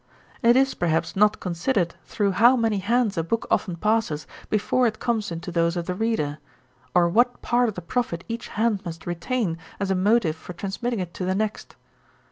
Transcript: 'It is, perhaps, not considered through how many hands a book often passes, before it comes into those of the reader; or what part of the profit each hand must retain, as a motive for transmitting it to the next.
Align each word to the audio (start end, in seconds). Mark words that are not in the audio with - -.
'It 0.41 0.55
is, 0.55 0.73
perhaps, 0.73 1.15
not 1.15 1.39
considered 1.39 1.93
through 2.05 2.31
how 2.31 2.55
many 2.55 2.79
hands 2.79 3.19
a 3.19 3.23
book 3.23 3.45
often 3.51 3.75
passes, 3.75 4.25
before 4.49 4.87
it 4.87 4.97
comes 4.97 5.31
into 5.31 5.51
those 5.51 5.77
of 5.77 5.85
the 5.85 5.93
reader; 5.93 6.39
or 6.95 7.07
what 7.07 7.43
part 7.43 7.69
of 7.69 7.75
the 7.75 7.81
profit 7.83 8.23
each 8.27 8.47
hand 8.47 8.81
must 8.83 9.05
retain, 9.05 9.59
as 9.79 9.91
a 9.91 9.95
motive 9.95 10.35
for 10.35 10.53
transmitting 10.53 10.99
it 10.99 11.13
to 11.13 11.23
the 11.23 11.35
next. 11.35 11.75